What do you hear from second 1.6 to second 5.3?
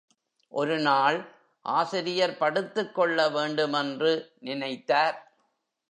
ஆசிரியர் படுத்துக் கொள்ள வேண்டுமென்று நினைத்தார்.